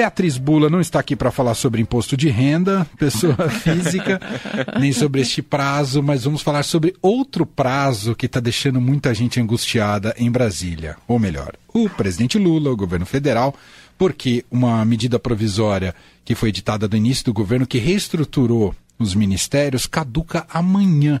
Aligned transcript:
Beatriz 0.00 0.38
Bula 0.38 0.70
não 0.70 0.80
está 0.80 0.98
aqui 0.98 1.14
para 1.14 1.30
falar 1.30 1.52
sobre 1.52 1.82
imposto 1.82 2.16
de 2.16 2.30
renda, 2.30 2.86
pessoa 2.98 3.36
física, 3.60 4.18
nem 4.80 4.94
sobre 4.94 5.20
este 5.20 5.42
prazo, 5.42 6.02
mas 6.02 6.24
vamos 6.24 6.40
falar 6.40 6.62
sobre 6.62 6.96
outro 7.02 7.44
prazo 7.44 8.14
que 8.14 8.24
está 8.24 8.40
deixando 8.40 8.80
muita 8.80 9.12
gente 9.12 9.38
angustiada 9.38 10.14
em 10.16 10.30
Brasília. 10.30 10.96
Ou 11.06 11.18
melhor, 11.18 11.52
o 11.68 11.86
presidente 11.86 12.38
Lula, 12.38 12.70
o 12.70 12.76
governo 12.78 13.04
federal, 13.04 13.54
porque 13.98 14.42
uma 14.50 14.82
medida 14.86 15.18
provisória 15.18 15.94
que 16.24 16.34
foi 16.34 16.48
editada 16.48 16.88
no 16.88 16.96
início 16.96 17.26
do 17.26 17.34
governo, 17.34 17.66
que 17.66 17.76
reestruturou 17.76 18.74
os 18.98 19.14
ministérios, 19.14 19.86
caduca 19.86 20.46
amanhã. 20.48 21.20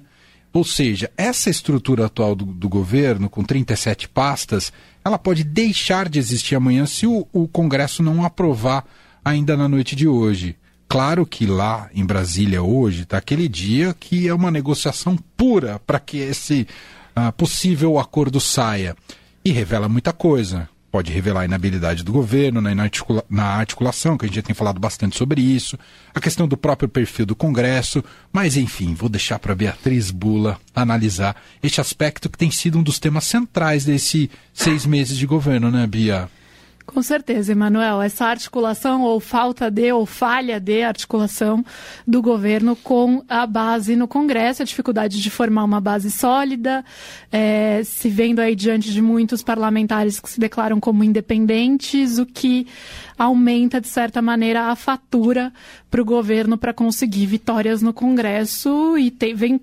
Ou 0.52 0.64
seja, 0.64 1.10
essa 1.16 1.48
estrutura 1.48 2.06
atual 2.06 2.34
do, 2.34 2.44
do, 2.44 2.68
governo, 2.68 3.30
com 3.30 3.44
37 3.44 4.08
pastas, 4.08 4.72
ela 5.04 5.18
pode 5.18 5.44
deixar 5.44 6.08
de 6.08 6.18
existir 6.18 6.56
amanhã 6.56 6.86
se 6.86 7.06
o, 7.06 7.26
o 7.32 7.46
Congresso 7.46 8.02
não 8.02 8.24
aprovar 8.24 8.84
ainda 9.24 9.56
na 9.56 9.68
noite 9.68 9.94
de 9.94 10.08
hoje. 10.08 10.56
Claro 10.88 11.24
que 11.24 11.46
lá 11.46 11.88
em 11.94 12.04
Brasília 12.04 12.62
hoje 12.62 13.02
está 13.02 13.18
aquele 13.18 13.48
dia 13.48 13.94
que 13.98 14.26
é 14.26 14.34
uma 14.34 14.50
negociação 14.50 15.16
pura 15.36 15.78
para 15.86 16.00
que 16.00 16.18
esse 16.18 16.66
uh, 17.16 17.32
possível 17.32 17.98
acordo 17.98 18.40
saia. 18.40 18.96
E 19.44 19.52
revela 19.52 19.88
muita 19.88 20.12
coisa 20.12 20.68
pode 20.90 21.12
revelar 21.12 21.42
a 21.42 21.44
inabilidade 21.44 22.02
do 22.02 22.12
governo 22.12 22.60
na, 22.60 22.82
articula 22.82 23.24
na 23.30 23.44
articulação, 23.44 24.18
que 24.18 24.24
a 24.24 24.28
gente 24.28 24.36
já 24.36 24.42
tem 24.42 24.54
falado 24.54 24.80
bastante 24.80 25.16
sobre 25.16 25.40
isso, 25.40 25.78
a 26.14 26.20
questão 26.20 26.48
do 26.48 26.56
próprio 26.56 26.88
perfil 26.88 27.24
do 27.24 27.36
Congresso, 27.36 28.02
mas 28.32 28.56
enfim, 28.56 28.94
vou 28.94 29.08
deixar 29.08 29.38
para 29.38 29.54
Beatriz 29.54 30.10
Bula 30.10 30.58
analisar 30.74 31.36
este 31.62 31.80
aspecto 31.80 32.28
que 32.28 32.38
tem 32.38 32.50
sido 32.50 32.78
um 32.78 32.82
dos 32.82 32.98
temas 32.98 33.24
centrais 33.24 33.84
desse 33.84 34.30
seis 34.52 34.84
meses 34.84 35.16
de 35.16 35.26
governo, 35.26 35.70
né, 35.70 35.86
Bia? 35.86 36.28
Com 36.92 37.02
certeza, 37.02 37.52
Emanuel. 37.52 38.02
Essa 38.02 38.26
articulação 38.26 39.02
ou 39.02 39.20
falta 39.20 39.70
de 39.70 39.92
ou 39.92 40.04
falha 40.04 40.58
de 40.58 40.82
articulação 40.82 41.64
do 42.04 42.20
governo 42.20 42.74
com 42.74 43.22
a 43.28 43.46
base 43.46 43.94
no 43.94 44.08
Congresso, 44.08 44.62
a 44.62 44.64
dificuldade 44.64 45.22
de 45.22 45.30
formar 45.30 45.62
uma 45.62 45.80
base 45.80 46.10
sólida, 46.10 46.84
é, 47.30 47.82
se 47.84 48.08
vendo 48.08 48.40
aí 48.40 48.56
diante 48.56 48.90
de 48.92 49.00
muitos 49.00 49.40
parlamentares 49.40 50.18
que 50.18 50.28
se 50.28 50.40
declaram 50.40 50.80
como 50.80 51.04
independentes, 51.04 52.18
o 52.18 52.26
que 52.26 52.66
aumenta, 53.16 53.80
de 53.80 53.86
certa 53.86 54.20
maneira, 54.20 54.64
a 54.64 54.74
fatura 54.74 55.52
para 55.88 56.02
o 56.02 56.04
governo 56.04 56.58
para 56.58 56.74
conseguir 56.74 57.26
vitórias 57.26 57.82
no 57.82 57.92
Congresso 57.92 58.98
e 58.98 59.12
te, 59.12 59.32
vem 59.32 59.60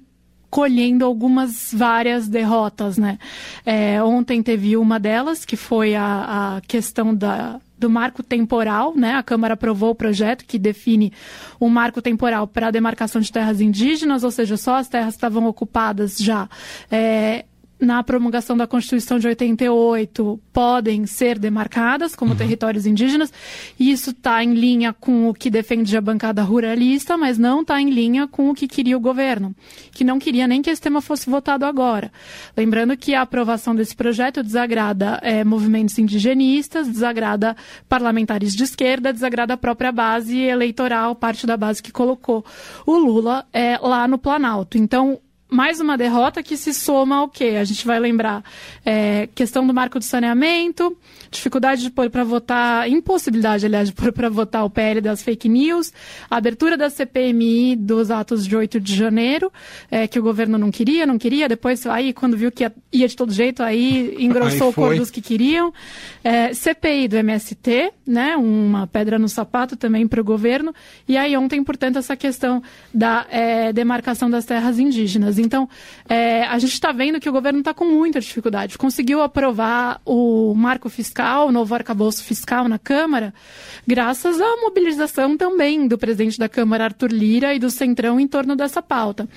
colhendo 0.49 1.05
algumas 1.05 1.73
várias 1.73 2.27
derrotas, 2.27 2.97
né? 2.97 3.19
É, 3.65 4.01
ontem 4.01 4.41
teve 4.41 4.77
uma 4.77 4.99
delas, 4.99 5.45
que 5.45 5.55
foi 5.55 5.95
a, 5.95 6.57
a 6.57 6.61
questão 6.61 7.13
da, 7.13 7.59
do 7.77 7.89
marco 7.89 8.23
temporal, 8.23 8.95
né? 8.95 9.13
A 9.13 9.23
Câmara 9.23 9.53
aprovou 9.53 9.91
o 9.91 9.95
projeto 9.95 10.45
que 10.45 10.57
define 10.57 11.11
um 11.59 11.69
marco 11.69 12.01
temporal 12.01 12.47
para 12.47 12.67
a 12.67 12.71
demarcação 12.71 13.21
de 13.21 13.31
terras 13.31 13.61
indígenas, 13.61 14.23
ou 14.23 14.31
seja, 14.31 14.57
só 14.57 14.75
as 14.75 14.87
terras 14.87 15.13
estavam 15.13 15.45
ocupadas 15.45 16.17
já 16.17 16.49
é, 16.89 17.45
na 17.79 18.01
promulgação 18.03 18.57
da 18.57 18.65
Constituição 18.65 19.19
de 19.19 19.27
88 19.27 20.39
podem 20.51 21.05
ser 21.05 21.37
demarcadas 21.37 22.15
como 22.15 22.31
uhum. 22.31 22.37
territórios 22.37 22.85
indígenas. 22.85 23.31
Isso 23.79 24.09
está 24.11 24.43
em 24.43 24.53
linha 24.53 24.93
com 24.93 25.29
o 25.29 25.33
que 25.33 25.49
defende 25.49 25.95
a 25.95 26.01
bancada 26.01 26.41
ruralista, 26.41 27.17
mas 27.17 27.37
não 27.37 27.61
está 27.61 27.79
em 27.79 27.89
linha 27.89 28.27
com 28.27 28.49
o 28.49 28.55
que 28.55 28.67
queria 28.67 28.97
o 28.97 28.99
governo, 28.99 29.55
que 29.91 30.03
não 30.03 30.17
queria 30.17 30.47
nem 30.47 30.61
que 30.61 30.69
esse 30.69 30.81
tema 30.81 31.01
fosse 31.01 31.29
votado 31.29 31.65
agora. 31.65 32.11
Lembrando 32.55 32.97
que 32.97 33.13
a 33.13 33.21
aprovação 33.21 33.75
desse 33.75 33.95
projeto 33.95 34.41
desagrada 34.41 35.19
é, 35.21 35.43
movimentos 35.43 35.97
indigenistas, 35.99 36.87
desagrada 36.87 37.55
parlamentares 37.87 38.53
de 38.53 38.63
esquerda, 38.63 39.13
desagrada 39.13 39.53
a 39.53 39.57
própria 39.57 39.91
base 39.91 40.39
eleitoral, 40.39 41.15
parte 41.15 41.45
da 41.45 41.55
base 41.55 41.81
que 41.83 41.91
colocou 41.91 42.43
o 42.85 42.97
Lula 42.97 43.45
é, 43.53 43.77
lá 43.77 44.07
no 44.07 44.17
Planalto. 44.17 44.77
Então, 44.77 45.19
mais 45.49 45.79
uma 45.79 45.97
derrota 45.97 46.43
que 46.43 46.57
se 46.57 46.73
soma 46.73 47.17
ao 47.17 47.29
quê? 47.29 47.55
A 47.59 47.63
gente 47.63 47.85
vai 47.85 47.99
lembrar 47.99 48.43
é, 48.85 49.29
questão 49.33 49.65
do 49.65 49.73
marco 49.73 49.97
do 49.97 50.03
saneamento, 50.03 50.97
dificuldade 51.31 51.83
de 51.83 51.89
pôr 51.89 52.09
para 52.09 52.23
votar, 52.23 52.89
impossibilidade, 52.89 53.65
aliás, 53.65 53.87
de 53.87 53.95
pôr 53.95 54.11
para 54.11 54.29
votar 54.29 54.65
o 54.65 54.69
PL 54.69 54.99
das 54.99 55.23
fake 55.23 55.47
news, 55.47 55.93
abertura 56.29 56.75
da 56.75 56.89
CPMI 56.89 57.77
dos 57.77 58.11
atos 58.11 58.45
de 58.45 58.55
8 58.55 58.79
de 58.79 58.93
janeiro, 58.93 59.51
é, 59.89 60.05
que 60.05 60.19
o 60.19 60.23
governo 60.23 60.57
não 60.57 60.69
queria, 60.69 61.05
não 61.05 61.17
queria, 61.17 61.47
depois 61.47 61.85
aí 61.87 62.11
quando 62.11 62.35
viu 62.35 62.51
que 62.51 62.63
ia, 62.63 62.73
ia 62.91 63.07
de 63.07 63.15
todo 63.15 63.31
jeito, 63.31 63.63
aí 63.63 64.15
engrossou 64.19 64.67
aí 64.67 64.71
o 64.71 64.73
cor 64.73 64.95
dos 64.97 65.09
que 65.09 65.21
queriam. 65.21 65.73
É, 66.23 66.53
CPI 66.53 67.07
do 67.07 67.15
MST, 67.15 67.93
né, 68.05 68.35
uma 68.35 68.85
pedra 68.85 69.17
no 69.17 69.29
sapato 69.29 69.77
também 69.77 70.07
para 70.07 70.19
o 70.19 70.23
governo, 70.23 70.75
e 71.07 71.15
aí 71.15 71.37
ontem, 71.37 71.63
portanto, 71.63 71.97
essa 71.97 72.17
questão 72.17 72.61
da 72.93 73.25
é, 73.29 73.71
demarcação 73.71 74.29
das 74.29 74.43
terras 74.45 74.77
indígenas. 74.77 75.36
Então, 75.37 75.69
é, 76.07 76.43
a 76.43 76.57
gente 76.59 76.73
está 76.73 76.91
vendo 76.91 77.19
que 77.19 77.29
o 77.29 77.31
governo 77.31 77.59
está 77.59 77.73
com 77.73 77.85
muita 77.85 78.19
dificuldade. 78.19 78.77
Conseguiu 78.77 79.21
aprovar 79.21 80.01
o 80.05 80.53
marco 80.55 80.89
fiscal, 80.89 81.47
o 81.47 81.51
novo 81.51 81.73
arcabouço 81.73 82.23
fiscal 82.23 82.67
na 82.67 82.79
Câmara, 82.79 83.33
graças 83.85 84.39
à 84.39 84.55
mobilização 84.61 85.37
também 85.37 85.87
do 85.87 85.97
presidente 85.97 86.37
da 86.37 86.49
Câmara, 86.49 86.85
Arthur 86.85 87.11
Lira, 87.11 87.53
e 87.53 87.59
do 87.59 87.69
Centrão 87.69 88.19
em 88.19 88.27
torno 88.27 88.55
dessa 88.55 88.81
pauta. 88.81 89.27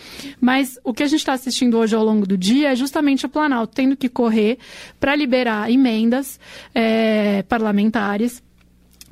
Mas 0.40 0.78
o 0.84 0.92
que 0.92 1.02
a 1.02 1.06
gente 1.06 1.20
está 1.20 1.32
assistindo 1.32 1.78
hoje 1.78 1.94
ao 1.94 2.04
longo 2.04 2.26
do 2.26 2.36
dia 2.36 2.72
é 2.72 2.76
justamente 2.76 3.26
o 3.26 3.28
Planalto 3.28 3.74
tendo 3.74 3.96
que 3.96 4.08
correr 4.08 4.58
para 4.98 5.14
liberar 5.14 5.70
emendas 5.70 6.38
é, 6.74 7.42
parlamentares 7.42 8.42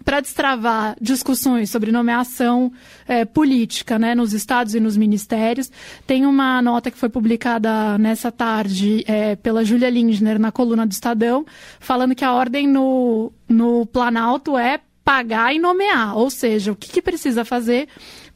para 0.09 0.21
destravar 0.21 0.97
discussões 0.99 1.69
sobre 1.69 1.93
nomeação 1.93 2.73
é, 3.07 3.27
política 3.27 3.99
né, 3.99 4.15
nos 4.15 4.33
estados 4.33 4.75
e 4.75 4.81
nos 4.81 4.97
ministérios. 4.97 5.71
Tem 6.07 6.25
uma 6.25 6.63
nota 6.63 6.91
que 6.91 6.97
foi 6.97 7.11
publicada 7.11 7.99
nessa 7.99 8.33
tarde 8.33 9.05
é, 9.07 9.37
pela 9.37 9.63
Júlia 9.63 9.91
Lindner 9.91 10.39
na 10.39 10.51
coluna 10.51 10.87
do 10.87 10.93
Estadão, 10.93 11.45
falando 11.79 12.15
que 12.15 12.25
a 12.25 12.33
ordem 12.33 12.67
no, 12.67 13.31
no 13.47 13.85
Planalto 13.85 14.57
é 14.57 14.81
pagar 15.05 15.55
e 15.55 15.59
nomear, 15.59 16.17
ou 16.17 16.31
seja, 16.31 16.73
o 16.73 16.77
que, 16.77 16.91
que 16.91 17.03
precisa 17.03 17.45
fazer 17.45 17.87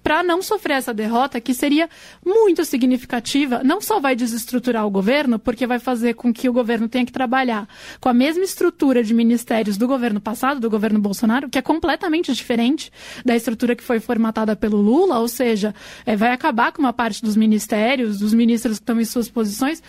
para 0.03 0.23
não 0.23 0.43
sofrer 0.43 0.79
essa 0.79 0.93
derrota, 0.93 1.41
que 1.41 1.55
seria 1.55 1.89
muito 2.25 2.65
significativa, 2.65 3.63
não 3.63 3.81
só 3.81 4.01
vai 4.01 4.17
desestruturar 4.17 4.87
o 4.87 4.91
governo, 4.91 5.39
porque 5.39 5.67
vai 5.67 5.79
fazer 5.79 6.15
com 6.15 6.33
que 6.33 6.49
o 6.49 6.53
governo 6.53 6.89
tenha 6.89 7.07
que 7.07 7.13
trabalhar 7.13 7.69
com 8.01 8.09
a 8.09 8.15
mesma 8.15 8.43
estrutura 8.45 9.03
de 9.03 9.15
ministérios 9.15 9.77
do 9.77 9.87
governo 9.87 10.21
passado, 10.21 10.61
do 10.61 10.69
governo 10.69 10.99
Bolsonaro, 10.99 11.49
que 11.49 11.59
é 11.59 11.62
completamente 11.62 12.33
diferente 12.33 12.91
da 13.25 13.37
estrutura 13.37 13.77
que 13.77 13.83
foi 13.83 14.01
formatada 14.01 14.57
pelo 14.57 14.81
Lula, 14.81 15.19
ou 15.19 15.29
seja, 15.29 15.75
é, 16.05 16.17
vai 16.17 16.33
acabar 16.33 16.73
com 16.73 16.83
uma 16.83 16.93
parte 16.93 17.23
dos 17.23 17.37
ministérios, 17.37 18.19
dos 18.19 18.35
ministros 18.35 18.79
que 18.79 18.83
estão 18.83 19.01
em 19.01 19.05
suas 19.05 19.29
posições, 19.29 19.83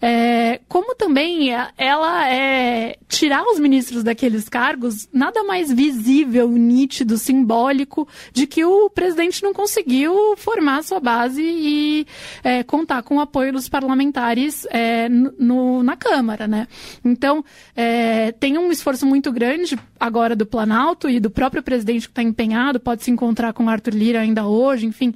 é, 0.00 0.60
como 0.68 0.94
também 0.94 1.50
ela 1.76 2.28
é 2.28 2.96
tirar 3.08 3.42
os 3.44 3.58
ministros 3.58 4.02
daqueles 4.02 4.48
cargos, 4.48 5.08
nada 5.12 5.44
mais 5.44 5.72
visível, 5.72 6.48
nítido, 6.48 7.16
simbólico 7.16 8.08
de 8.32 8.46
que 8.46 8.64
o 8.64 8.90
presidente 8.90 9.42
não 9.42 9.52
conseguiu 9.60 10.34
formar 10.38 10.82
sua 10.82 10.98
base 10.98 11.42
e 11.42 12.06
é, 12.42 12.62
contar 12.62 13.02
com 13.02 13.18
o 13.18 13.20
apoio 13.20 13.52
dos 13.52 13.68
parlamentares 13.68 14.66
é, 14.70 15.06
no, 15.06 15.82
na 15.82 15.98
Câmara, 15.98 16.48
né? 16.48 16.66
Então, 17.04 17.44
é, 17.76 18.32
tem 18.32 18.56
um 18.56 18.72
esforço 18.72 19.04
muito 19.04 19.30
grande 19.30 19.78
agora 19.98 20.34
do 20.34 20.46
Planalto 20.46 21.10
e 21.10 21.20
do 21.20 21.30
próprio 21.30 21.62
presidente 21.62 22.06
que 22.06 22.12
está 22.12 22.22
empenhado, 22.22 22.80
pode 22.80 23.04
se 23.04 23.10
encontrar 23.10 23.52
com 23.52 23.68
Arthur 23.68 23.92
Lira 23.92 24.20
ainda 24.20 24.46
hoje, 24.46 24.86
enfim, 24.86 25.12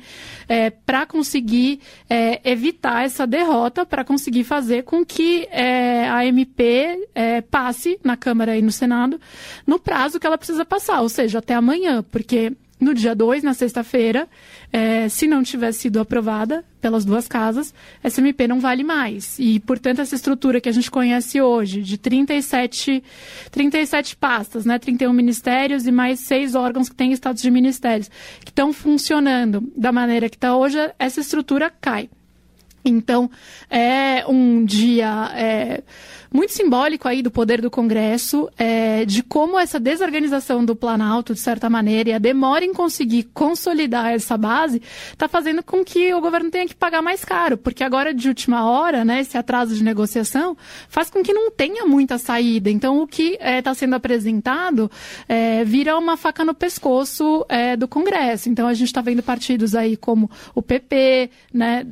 é, 0.47 0.69
para 0.69 1.07
conseguir 1.07 1.81
é, 2.11 2.39
evitar 2.45 3.03
essa 3.03 3.27
derrota, 3.27 3.87
para 3.87 4.05
conseguir 4.05 4.45
fazer 4.45 4.83
com 4.83 5.07
que 5.07 5.49
é, 5.51 6.07
a 6.07 6.27
MP 6.27 7.09
passe 7.51 7.99
na 8.05 8.15
Câmara 8.15 8.59
e 8.59 8.63
no 8.63 8.71
Senado 8.71 9.19
no 9.67 9.79
prazo 9.79 10.21
que 10.21 10.27
ela 10.27 10.37
precisa 10.37 10.67
passar, 10.67 11.01
ou 11.01 11.09
seja, 11.09 11.39
até 11.39 11.55
amanhã, 11.55 12.03
porque 12.03 12.53
no 12.85 12.95
dia 12.95 13.15
2, 13.15 13.43
na 13.43 13.55
sexta-feira, 13.55 14.29
é, 14.73 15.09
se 15.09 15.27
não 15.27 15.43
tiver 15.43 15.73
sido 15.73 15.99
aprovada 15.99 16.65
pelas 16.81 17.05
duas 17.05 17.27
casas, 17.27 17.75
essa 18.03 18.21
MP 18.21 18.47
não 18.47 18.61
vale 18.61 18.85
mais. 18.85 19.39
E, 19.39 19.59
portanto, 19.61 20.01
essa 20.01 20.15
estrutura 20.15 20.61
que 20.61 20.69
a 20.69 20.73
gente 20.73 20.91
conhece 20.91 21.41
hoje, 21.41 21.83
de 21.83 21.97
37, 21.97 23.03
37 23.51 24.17
pastas, 24.17 24.67
né, 24.67 24.79
31 24.79 25.13
ministérios 25.13 25.87
e 25.87 25.91
mais 25.91 26.21
seis 26.21 26.55
órgãos 26.55 26.89
que 26.89 26.95
têm 26.95 27.13
estados 27.13 27.41
de 27.41 27.51
ministérios, 27.51 28.11
que 28.45 28.51
estão 28.51 28.73
funcionando 28.73 29.73
da 29.77 29.91
maneira 29.91 30.29
que 30.29 30.37
está 30.37 30.55
hoje, 30.57 30.79
essa 30.99 31.21
estrutura 31.21 31.73
cai. 31.81 32.09
Então, 32.85 33.31
é 33.71 34.25
um 34.29 34.65
dia 34.65 35.31
é, 35.35 35.83
muito 36.35 36.53
simbólico 36.53 37.07
aí 37.07 37.23
do 37.23 37.31
poder 37.31 37.61
do 37.61 37.71
Congresso, 37.71 38.51
é, 38.59 39.05
de 39.05 39.23
como 39.23 39.57
essa 39.57 39.79
desorganização 39.79 40.65
do 40.65 40.75
Planalto, 40.75 41.33
de 41.33 41.39
certa 41.39 41.71
maneira, 41.71 42.11
e 42.11 42.13
a 42.13 42.19
demora 42.19 42.65
em 42.65 42.75
conseguir 42.75 43.29
consolidar 43.33 44.13
essa 44.13 44.37
base, 44.37 44.83
está 45.13 45.29
fazendo 45.29 45.63
com 45.63 45.85
que 45.85 46.13
o 46.13 46.21
governo 46.21 46.51
tenha 46.51 46.67
que 46.67 46.75
pagar 46.75 47.01
mais 47.01 47.25
caro, 47.25 47.57
porque 47.57 47.85
agora, 47.85 48.13
de 48.13 48.27
última 48.27 48.69
hora, 48.69 49.05
né, 49.05 49.21
esse 49.21 49.39
atraso 49.39 49.77
de 49.77 49.85
negociação, 49.85 50.57
faz 50.89 51.09
com 51.09 51.23
que 51.23 51.33
não 51.33 51.53
tenha 51.53 51.87
muita 51.87 52.19
saída. 52.19 52.69
Então, 52.69 53.01
o 53.01 53.07
que 53.07 53.35
está 53.35 53.49
é, 53.49 53.63
tá 53.63 53.73
sendo 53.73 53.95
apresentado 53.95 54.91
é, 55.29 55.65
vira 55.65 55.97
uma 55.97 56.17
faca 56.17 56.45
no 56.45 56.53
pescoço 56.53 57.47
é, 57.49 57.77
do 57.77 57.87
Congresso. 57.87 58.49
Então, 58.49 58.67
a 58.67 58.75
gente 58.75 58.89
está 58.89 59.01
vendo 59.01 59.23
partidos 59.23 59.77
aí 59.77 59.97
como 59.97 60.29
o 60.53 60.61
PP, 60.61 61.31
né, 61.53 61.87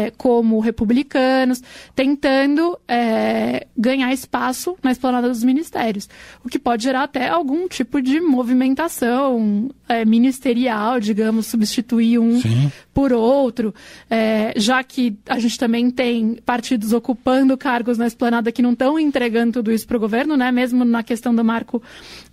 é, 0.00 0.10
como 0.16 0.60
republicanos, 0.60 1.62
tentando 1.94 2.78
é, 2.88 3.66
ganhar 3.76 4.12
espaço 4.12 4.76
na 4.82 4.92
esplanada 4.92 5.28
dos 5.28 5.44
ministérios, 5.44 6.08
o 6.44 6.48
que 6.48 6.58
pode 6.58 6.84
gerar 6.84 7.02
até 7.02 7.28
algum 7.28 7.68
tipo 7.68 8.00
de 8.00 8.20
movimentação 8.20 9.70
é, 9.88 10.04
ministerial, 10.04 11.00
digamos, 11.00 11.46
substituir 11.46 12.18
um 12.18 12.40
Sim. 12.40 12.72
por 12.94 13.12
outro, 13.12 13.74
é, 14.08 14.52
já 14.56 14.82
que 14.82 15.16
a 15.28 15.38
gente 15.38 15.58
também 15.58 15.90
tem 15.90 16.38
partidos 16.46 16.92
ocupando 16.92 17.56
cargos 17.58 17.98
na 17.98 18.06
esplanada 18.06 18.52
que 18.52 18.62
não 18.62 18.72
estão 18.72 18.98
entregando 18.98 19.54
tudo 19.54 19.72
isso 19.72 19.86
para 19.86 19.96
o 19.96 20.00
governo, 20.00 20.36
né? 20.36 20.50
Mesmo 20.50 20.84
na 20.84 21.02
questão 21.02 21.34
do 21.34 21.44
marco, 21.44 21.82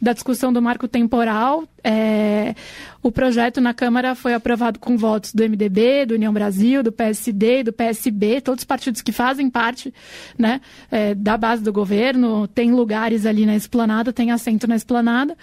da 0.02 0.14
discussão 0.14 0.54
do 0.54 0.62
marco 0.62 0.88
temporal, 0.88 1.64
é, 1.84 2.54
o 3.08 3.12
projeto 3.12 3.62
na 3.62 3.74
Câmara 3.74 4.14
foi 4.16 4.34
aprovado 4.34 4.80
com 4.80 4.98
votos 4.98 5.34
do 5.34 5.42
MDB, 5.42 6.06
do 6.06 6.16
União 6.16 6.34
Brasil, 6.34 6.84
do 6.84 6.92
PSD, 6.92 7.64
do 7.64 7.72
PSB, 7.72 8.42
todos 8.42 8.64
os 8.64 8.66
partidos 8.66 9.02
que 9.02 9.14
fazem 9.14 9.50
parte 9.50 9.94
né, 10.38 10.60
é, 10.92 11.16
da 11.16 11.38
base 11.38 11.64
do 11.64 11.72
governo, 11.72 12.50
tem 12.50 12.74
lugares 12.74 13.26
ali 13.26 13.46
na 13.46 13.56
esplanada, 13.56 14.12
tem 14.12 14.32
assento 14.32 14.68
na 14.68 14.76
esplanada. 14.76 15.38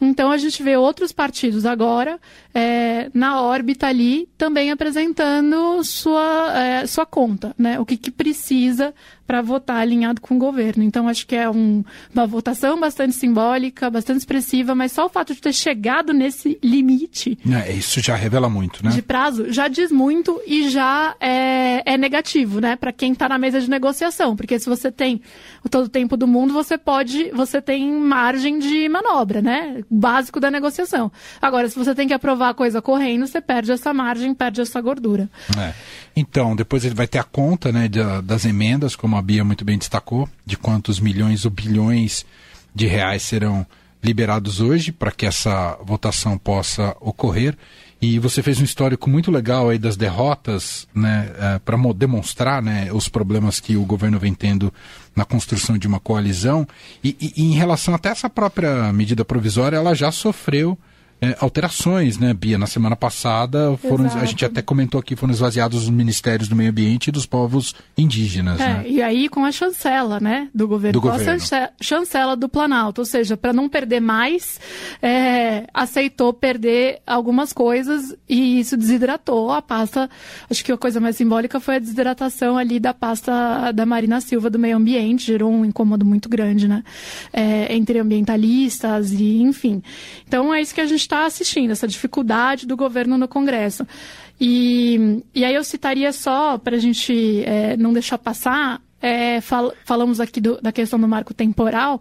Então 0.00 0.30
a 0.30 0.36
gente 0.36 0.62
vê 0.62 0.76
outros 0.76 1.12
partidos 1.12 1.66
agora 1.66 2.20
é, 2.54 3.10
na 3.12 3.40
órbita 3.42 3.86
ali 3.86 4.28
também 4.38 4.70
apresentando 4.70 5.82
sua, 5.84 6.52
é, 6.56 6.86
sua 6.86 7.04
conta, 7.04 7.54
né? 7.58 7.78
O 7.80 7.86
que, 7.86 7.96
que 7.96 8.10
precisa 8.10 8.94
para 9.28 9.42
votar 9.42 9.76
alinhado 9.76 10.22
com 10.22 10.36
o 10.36 10.38
governo. 10.38 10.82
Então, 10.82 11.06
acho 11.06 11.26
que 11.26 11.36
é 11.36 11.50
um, 11.50 11.84
uma 12.14 12.26
votação 12.26 12.80
bastante 12.80 13.14
simbólica, 13.14 13.90
bastante 13.90 14.20
expressiva, 14.20 14.74
mas 14.74 14.90
só 14.90 15.04
o 15.04 15.08
fato 15.10 15.34
de 15.34 15.40
ter 15.42 15.52
chegado 15.52 16.14
nesse 16.14 16.58
limite. 16.64 17.38
É, 17.46 17.70
isso 17.70 18.00
já 18.00 18.16
revela 18.16 18.48
muito, 18.48 18.82
né? 18.82 18.90
De 18.90 19.02
prazo, 19.02 19.52
já 19.52 19.68
diz 19.68 19.92
muito 19.92 20.40
e 20.46 20.70
já 20.70 21.14
é, 21.20 21.82
é 21.84 21.98
negativo, 21.98 22.58
né? 22.58 22.74
Para 22.74 22.90
quem 22.90 23.12
está 23.12 23.28
na 23.28 23.36
mesa 23.36 23.60
de 23.60 23.68
negociação. 23.68 24.34
Porque 24.34 24.58
se 24.58 24.66
você 24.66 24.90
tem 24.90 25.20
o 25.62 25.68
todo 25.68 25.84
o 25.84 25.90
tempo 25.90 26.16
do 26.16 26.26
mundo, 26.26 26.54
você 26.54 26.78
pode, 26.78 27.30
você 27.32 27.60
tem 27.60 27.92
margem 27.92 28.58
de 28.58 28.88
manobra, 28.88 29.42
né? 29.42 29.84
Básico 29.90 30.38
da 30.40 30.50
negociação. 30.50 31.10
Agora, 31.40 31.68
se 31.68 31.78
você 31.78 31.94
tem 31.94 32.06
que 32.06 32.14
aprovar 32.14 32.50
a 32.50 32.54
coisa 32.54 32.82
correndo, 32.82 33.26
você 33.26 33.40
perde 33.40 33.72
essa 33.72 33.92
margem, 33.94 34.34
perde 34.34 34.60
essa 34.60 34.80
gordura. 34.80 35.28
É. 35.58 35.72
Então, 36.14 36.54
depois 36.54 36.84
ele 36.84 36.94
vai 36.94 37.06
ter 37.06 37.18
a 37.18 37.24
conta 37.24 37.72
né, 37.72 37.88
das 38.22 38.44
emendas, 38.44 38.94
como 38.94 39.16
a 39.16 39.22
Bia 39.22 39.44
muito 39.44 39.64
bem 39.64 39.78
destacou, 39.78 40.28
de 40.44 40.56
quantos 40.56 41.00
milhões 41.00 41.44
ou 41.44 41.50
bilhões 41.50 42.26
de 42.74 42.86
reais 42.86 43.22
serão 43.22 43.66
liberados 44.02 44.60
hoje 44.60 44.92
para 44.92 45.10
que 45.10 45.26
essa 45.26 45.76
votação 45.82 46.38
possa 46.38 46.96
ocorrer. 47.00 47.56
E 48.00 48.18
você 48.18 48.42
fez 48.42 48.60
um 48.60 48.64
histórico 48.64 49.10
muito 49.10 49.30
legal 49.30 49.68
aí 49.68 49.78
das 49.78 49.96
derrotas, 49.96 50.86
né, 50.94 51.32
é, 51.38 51.58
para 51.58 51.76
demonstrar 51.92 52.62
né, 52.62 52.92
os 52.92 53.08
problemas 53.08 53.58
que 53.58 53.76
o 53.76 53.84
governo 53.84 54.18
vem 54.18 54.32
tendo 54.32 54.72
na 55.16 55.24
construção 55.24 55.76
de 55.76 55.88
uma 55.88 55.98
coalizão. 55.98 56.66
E, 57.02 57.16
e, 57.20 57.32
e 57.36 57.44
em 57.44 57.54
relação 57.54 57.94
até 57.94 58.10
essa 58.10 58.30
própria 58.30 58.92
medida 58.92 59.24
provisória, 59.24 59.76
ela 59.76 59.94
já 59.94 60.12
sofreu 60.12 60.78
é, 61.20 61.36
alterações, 61.40 62.16
né, 62.16 62.32
Bia? 62.32 62.56
Na 62.56 62.66
semana 62.66 62.94
passada, 62.94 63.76
foram, 63.78 64.06
a 64.06 64.24
gente 64.24 64.44
até 64.44 64.62
comentou 64.62 65.00
aqui, 65.00 65.16
foram 65.16 65.32
esvaziados 65.32 65.82
os 65.82 65.90
ministérios 65.90 66.48
do 66.48 66.54
meio 66.54 66.70
ambiente 66.70 67.08
e 67.08 67.12
dos 67.12 67.26
povos 67.26 67.74
indígenas. 67.96 68.60
É, 68.60 68.68
né? 68.68 68.84
E 68.86 69.02
aí 69.02 69.28
com 69.28 69.44
a 69.44 69.50
chancela, 69.50 70.20
né, 70.20 70.48
do 70.54 70.68
governo, 70.68 70.92
do 70.92 71.00
com 71.00 71.10
governo. 71.10 71.42
a 71.52 71.70
chancela 71.80 72.36
do 72.36 72.48
Planalto, 72.48 73.00
ou 73.00 73.04
seja, 73.04 73.36
para 73.36 73.52
não 73.52 73.68
perder 73.68 74.00
mais, 74.00 74.60
é, 75.02 75.66
aceitou 75.74 76.32
perder 76.32 77.00
algumas 77.04 77.52
coisas 77.52 78.14
e 78.28 78.60
isso 78.60 78.76
desidratou 78.76 79.50
a 79.50 79.60
pasta. 79.60 80.08
Acho 80.48 80.64
que 80.64 80.70
a 80.70 80.78
coisa 80.78 81.00
mais 81.00 81.16
simbólica 81.16 81.58
foi 81.58 81.76
a 81.76 81.78
desidratação 81.80 82.56
ali 82.56 82.78
da 82.78 82.94
pasta 82.94 83.72
da 83.72 83.84
Marina 83.84 84.20
Silva 84.20 84.48
do 84.48 84.58
meio 84.58 84.76
ambiente, 84.76 85.26
gerou 85.26 85.50
um 85.50 85.64
incômodo 85.64 86.04
muito 86.04 86.28
grande, 86.28 86.68
né, 86.68 86.84
é, 87.32 87.74
entre 87.74 87.98
ambientalistas 87.98 89.10
e 89.10 89.42
enfim. 89.42 89.82
Então 90.26 90.54
é 90.54 90.60
isso 90.60 90.72
que 90.72 90.80
a 90.80 90.86
gente 90.86 91.07
está 91.08 91.24
assistindo, 91.24 91.70
essa 91.70 91.88
dificuldade 91.88 92.66
do 92.66 92.76
governo 92.76 93.16
no 93.16 93.26
Congresso. 93.26 93.86
E, 94.38 95.22
e 95.34 95.44
aí 95.44 95.54
eu 95.54 95.64
citaria 95.64 96.12
só, 96.12 96.58
para 96.58 96.76
a 96.76 96.78
gente 96.78 97.42
é, 97.44 97.76
não 97.76 97.92
deixar 97.92 98.18
passar, 98.18 98.80
é, 99.00 99.40
fal 99.40 99.72
falamos 99.84 100.20
aqui 100.20 100.40
do, 100.40 100.60
da 100.60 100.72
questão 100.72 100.98
do 100.98 101.06
marco 101.06 101.32
temporal, 101.32 102.00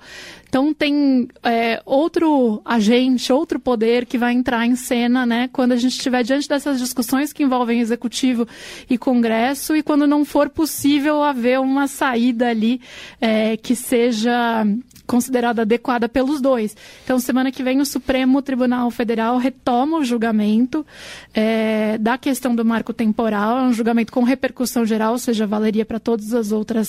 então 0.50 0.74
tem 0.74 1.28
é, 1.44 1.82
outro 1.86 2.62
agente, 2.66 3.32
outro 3.32 3.60
poder 3.60 4.06
que 4.06 4.18
vai 4.18 4.34
entrar 4.34 4.66
em 4.66 4.76
cena, 4.76 5.26
né, 5.26 5.50
quando 5.52 5.74
a 5.74 5.76
gente 5.76 5.94
estiver 5.94 6.24
diante 6.24 6.48
dessas 6.48 6.80
discussões 6.80 7.32
que 7.32 7.44
envolvem 7.44 7.80
executivo 7.80 8.48
e 8.90 8.98
Congresso 8.98 9.76
e 9.76 9.84
quando 9.84 10.08
não 10.08 10.26
for 10.26 10.50
possível 10.50 11.22
haver 11.22 11.60
uma 11.60 11.88
saída 11.88 12.50
ali 12.50 12.82
é, 13.22 13.58
que 13.58 13.76
seja 13.76 14.66
considerada 15.08 15.62
adequada 15.62 16.10
pelos 16.10 16.42
dois. 16.42 16.76
Então, 17.04 17.18
semana 17.18 17.52
que 17.52 17.64
vem, 17.64 17.80
o 17.80 17.86
Supremo 17.86 18.42
Tribunal 18.42 18.92
Federal 18.92 19.38
retoma 19.38 19.98
o 19.98 20.04
julgamento 20.04 20.86
é, 21.34 21.98
da 21.98 22.18
questão 22.18 22.54
do 22.54 22.66
marco 22.66 22.94
temporal, 22.94 23.58
é 23.58 23.62
um 23.64 23.74
julgamento 23.74 24.12
com 24.12 24.24
repercussão 24.24 24.86
geral, 24.86 25.14
ou 25.14 25.18
seja, 25.18 25.48
valeria 25.48 25.86
para 25.86 26.00
todas 26.00 26.34
as 26.34 26.52
outras 26.52 26.87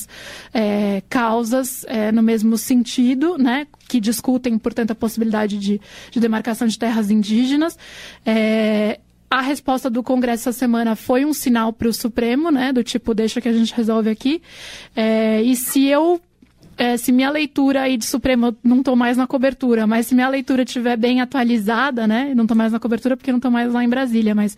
é, 0.53 1.03
causas 1.09 1.85
é, 1.89 2.13
no 2.13 2.23
mesmo 2.23 2.59
sentido, 2.59 3.39
né? 3.39 3.67
que 3.89 3.99
discutem, 3.99 4.59
portanto, 4.59 4.91
a 4.91 4.95
possibilidade 4.95 5.59
de, 5.59 5.81
de 6.11 6.21
demarcação 6.21 6.69
de 6.69 6.79
terras 6.79 7.11
indígenas. 7.11 7.77
É, 8.25 9.01
a 9.31 9.41
resposta 9.41 9.91
do 9.91 10.03
Congresso 10.03 10.49
essa 10.49 10.59
semana 10.59 10.95
foi 10.95 11.25
um 11.25 11.33
sinal 11.33 11.73
para 11.73 11.89
o 11.89 11.93
Supremo, 11.93 12.51
né? 12.51 12.73
Do 12.73 12.83
tipo, 12.83 13.15
deixa 13.15 13.41
que 13.41 13.49
a 13.49 13.53
gente 13.53 13.75
resolve 13.75 14.09
aqui. 14.09 14.41
É, 14.95 15.43
e 15.43 15.55
se 15.57 15.87
eu 15.87 16.21
é, 16.79 16.97
se 16.97 17.11
minha 17.11 17.29
leitura 17.29 17.83
aí 17.83 17.97
de 17.97 18.07
Supremo, 18.07 18.57
não 18.63 18.79
estou 18.79 18.95
mais 18.95 19.17
na 19.17 19.27
cobertura, 19.27 19.85
mas 19.85 20.07
se 20.07 20.15
minha 20.15 20.29
leitura 20.29 20.63
estiver 20.63 20.97
bem 20.97 21.21
atualizada, 21.21 22.07
né? 22.07 22.33
Não 22.37 22.45
estou 22.45 22.57
mais 22.57 22.71
na 22.71 22.79
cobertura 22.79 23.17
porque 23.17 23.33
não 23.33 23.39
estou 23.39 23.51
mais 23.51 23.73
lá 23.73 23.83
em 23.83 23.89
Brasília, 23.89 24.33
mas 24.33 24.57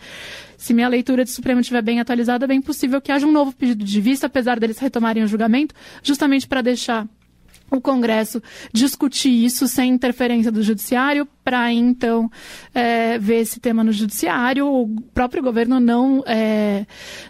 se 0.58 0.74
minha 0.74 0.86
leitura 0.86 1.24
de 1.24 1.30
Supremo 1.30 1.62
estiver 1.62 1.80
bem 1.80 1.98
atualizada, 1.98 2.44
é 2.44 2.48
bem 2.48 2.60
possível 2.60 3.00
que 3.00 3.10
haja 3.10 3.26
um 3.26 3.32
novo 3.32 3.52
pedido 3.52 3.82
de 3.82 4.00
vista, 4.02 4.26
apesar 4.26 4.60
deles 4.60 4.78
retomarem 4.78 5.22
o 5.22 5.26
julgamento, 5.26 5.74
justamente 6.02 6.46
para 6.46 6.60
deixar 6.60 7.08
o 7.70 7.80
Congresso 7.80 8.42
discutir 8.72 9.30
isso 9.30 9.68
sem 9.68 9.92
interferência 9.92 10.50
do 10.50 10.62
Judiciário, 10.62 11.26
para 11.44 11.72
então 11.72 12.30
é, 12.74 13.18
ver 13.18 13.40
esse 13.40 13.60
tema 13.60 13.84
no 13.84 13.92
Judiciário. 13.92 14.66
O 14.66 15.00
próprio 15.14 15.42
governo 15.42 15.80
não, 15.80 16.22
é, 16.26 16.86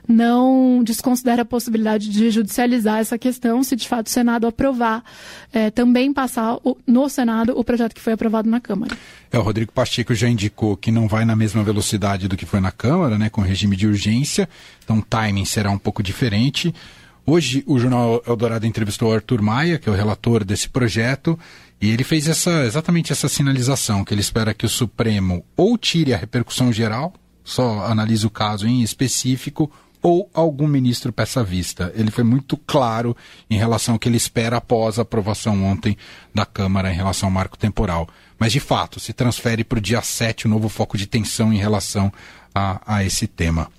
não 0.09 0.83
desconsidera 0.85 1.43
a 1.43 1.45
possibilidade 1.45 2.09
de 2.09 2.31
judicializar 2.31 2.99
essa 2.99 3.19
questão, 3.19 3.63
se 3.63 3.77
de 3.77 3.87
fato 3.87 4.07
o 4.07 4.11
Senado 4.11 4.47
aprovar, 4.47 5.05
é, 5.53 5.71
também 5.71 6.13
passar 6.13 6.57
o, 6.65 6.77
no 6.87 7.09
Senado 7.09 7.53
o 7.57 7.65
projeto 7.65 7.95
que 7.95 8.01
foi 8.01 8.15
aprovado 8.15 8.49
na 8.49 8.61
Câmara. 8.61 8.97
É, 9.31 9.39
o 9.39 9.43
Rodrigo 9.43 9.73
Pacheco 9.73 10.15
já 10.15 10.29
indicou 10.29 10.77
que 10.77 10.91
não 10.91 11.07
vai 11.07 11.25
na 11.25 11.37
mesma 11.37 11.63
velocidade 11.63 12.29
do 12.29 12.37
que 12.37 12.47
foi 12.47 12.61
na 12.61 12.73
Câmara, 12.73 13.19
né, 13.19 13.29
com 13.29 13.41
regime 13.41 13.77
de 13.77 13.87
urgência, 13.87 14.49
então 14.83 14.99
o 14.99 15.03
timing 15.03 15.45
será 15.45 15.71
um 15.71 15.79
pouco 15.79 16.03
diferente. 16.03 16.75
Hoje 17.33 17.63
o 17.65 17.79
Jornal 17.79 18.21
Eldorado 18.27 18.67
entrevistou 18.67 19.09
o 19.09 19.15
Arthur 19.15 19.41
Maia, 19.41 19.79
que 19.79 19.89
é 19.89 19.93
o 19.93 19.95
relator 19.95 20.43
desse 20.43 20.69
projeto, 20.69 21.39
e 21.81 21.89
ele 21.89 22.03
fez 22.03 22.27
essa, 22.27 22.65
exatamente 22.65 23.13
essa 23.13 23.29
sinalização, 23.29 24.05
que 24.05 24.13
ele 24.13 24.21
espera 24.21 24.53
que 24.53 24.67
o 24.67 24.69
Supremo 24.69 25.45
ou 25.57 25.79
tire 25.79 26.13
a 26.13 26.17
repercussão 26.17 26.73
geral, 26.73 27.15
só 27.45 27.85
analise 27.85 28.27
o 28.27 28.31
caso 28.31 28.67
em 28.67 28.83
específico, 28.83 29.71
ou 30.03 30.29
algum 30.35 30.67
ministro 30.67 31.13
peça 31.13 31.45
vista. 31.45 31.93
Ele 31.95 32.11
foi 32.11 32.25
muito 32.25 32.57
claro 32.57 33.17
em 33.49 33.57
relação 33.57 33.95
ao 33.95 33.99
que 34.01 34.09
ele 34.09 34.17
espera 34.17 34.57
após 34.57 34.99
a 34.99 35.03
aprovação 35.03 35.63
ontem 35.63 35.97
da 36.35 36.45
Câmara 36.45 36.93
em 36.93 36.97
relação 36.97 37.29
ao 37.29 37.33
marco 37.33 37.57
temporal. 37.57 38.09
Mas, 38.41 38.51
de 38.51 38.59
fato, 38.59 38.99
se 38.99 39.13
transfere 39.13 39.63
para 39.63 39.79
o 39.79 39.81
dia 39.81 40.03
7 40.03 40.47
o 40.47 40.51
novo 40.51 40.69
foco 40.69 40.99
de 40.99 41.07
tensão 41.07 41.53
em 41.53 41.59
relação 41.59 42.13
a, 42.53 42.97
a 42.97 43.05
esse 43.05 43.29
tema. 43.29 43.71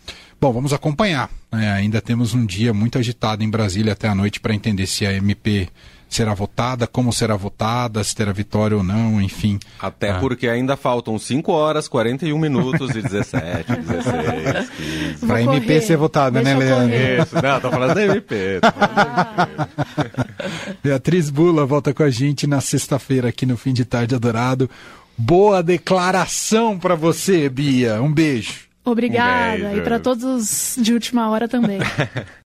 Bom, 0.41 0.51
vamos 0.51 0.73
acompanhar. 0.73 1.29
É, 1.51 1.69
ainda 1.69 2.01
temos 2.01 2.33
um 2.33 2.43
dia 2.43 2.73
muito 2.73 2.97
agitado 2.97 3.43
em 3.43 3.49
Brasília 3.49 3.93
até 3.93 4.07
a 4.07 4.15
noite 4.15 4.39
para 4.39 4.55
entender 4.55 4.87
se 4.87 5.05
a 5.05 5.13
MP 5.13 5.69
será 6.09 6.33
votada, 6.33 6.87
como 6.87 7.13
será 7.13 7.35
votada, 7.35 8.03
se 8.03 8.15
terá 8.15 8.31
vitória 8.33 8.75
ou 8.75 8.81
não, 8.81 9.21
enfim. 9.21 9.59
Até 9.79 10.09
ah. 10.09 10.19
porque 10.19 10.47
ainda 10.47 10.75
faltam 10.75 11.19
5 11.19 11.51
horas, 11.51 11.87
41 11.87 12.35
minutos 12.39 12.89
e 12.89 13.03
17, 13.03 13.71
16, 13.71 14.69
15. 15.19 15.27
Para 15.27 15.43
MP 15.43 15.79
ser 15.79 15.97
votada, 15.97 16.41
né, 16.41 16.55
Leandro? 16.55 16.97
Isso, 16.97 17.35
não, 17.35 17.61
tô 17.61 17.69
falando 17.69 17.93
da 17.93 18.03
MP. 18.03 18.61
Beatriz 20.83 21.29
Bula 21.29 21.67
volta 21.67 21.93
com 21.93 22.01
a 22.01 22.09
gente 22.09 22.47
na 22.47 22.59
sexta-feira 22.61 23.29
aqui 23.29 23.45
no 23.45 23.57
Fim 23.57 23.73
de 23.73 23.85
Tarde 23.85 24.15
Adorado. 24.15 24.67
Boa 25.15 25.61
declaração 25.61 26.79
para 26.79 26.95
você, 26.95 27.47
Bia. 27.47 28.01
Um 28.01 28.11
beijo. 28.11 28.70
Obrigada. 28.83 29.69
Um. 29.69 29.77
E 29.77 29.81
para 29.81 29.99
todos 29.99 30.23
os 30.23 30.75
de 30.83 30.93
última 30.93 31.29
hora 31.29 31.47
também. 31.47 31.79